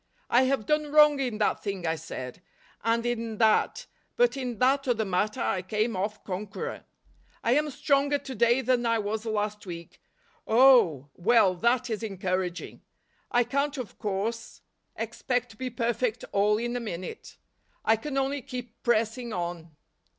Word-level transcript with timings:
"I 0.31 0.45
have 0.45 0.65
done 0.65 0.91
wrong 0.91 1.19
in 1.19 1.37
that 1.37 1.61
thing," 1.61 1.85
I 1.85 1.93
said, 1.93 2.41
"and 2.83 3.05
in 3.05 3.37
that, 3.37 3.85
but 4.15 4.35
in 4.35 4.57
that 4.57 4.87
other 4.87 5.05
mat¬ 5.05 5.33
ter 5.33 5.43
I 5.43 5.61
came 5.61 5.95
off 5.95 6.23
conqueror. 6.23 6.85
I 7.43 7.51
am 7.53 7.69
stronger 7.69 8.17
to 8.17 8.33
day 8.33 8.61
than 8.61 8.83
I 8.87 8.97
was 8.97 9.27
last 9.27 9.67
week. 9.67 10.01
Oh! 10.47 11.09
well, 11.13 11.53
that 11.53 11.91
is 11.91 12.01
encouraging; 12.01 12.81
I 13.29 13.43
can't, 13.43 13.77
of 13.77 13.99
course, 13.99 14.61
expect 14.95 15.51
to 15.51 15.55
be 15.57 15.69
perfect 15.69 16.25
all 16.31 16.57
in 16.57 16.75
a 16.75 16.79
minute. 16.79 17.37
I 17.85 17.95
can 17.95 18.17
only 18.17 18.41
keep 18.41 18.81
pressing 18.81 19.31
on." 19.31 19.69